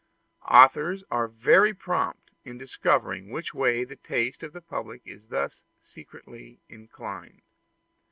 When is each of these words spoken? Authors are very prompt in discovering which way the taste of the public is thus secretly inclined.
Authors 0.49 1.03
are 1.11 1.27
very 1.27 1.75
prompt 1.75 2.31
in 2.43 2.57
discovering 2.57 3.29
which 3.29 3.53
way 3.53 3.83
the 3.83 3.97
taste 3.97 4.41
of 4.41 4.51
the 4.51 4.59
public 4.59 5.03
is 5.05 5.27
thus 5.27 5.61
secretly 5.79 6.57
inclined. 6.67 7.43